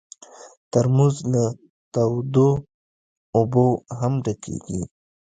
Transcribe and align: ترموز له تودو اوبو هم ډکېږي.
ترموز 0.71 1.15
له 1.31 1.43
تودو 1.93 2.49
اوبو 3.35 3.65
هم 3.99 4.13
ډکېږي. 4.25 4.81